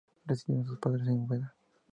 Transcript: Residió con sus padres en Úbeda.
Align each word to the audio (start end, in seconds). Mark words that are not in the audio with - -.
Residió 0.25 0.63
con 0.63 0.65
sus 0.65 0.79
padres 0.79 1.07
en 1.09 1.19
Úbeda. 1.19 1.55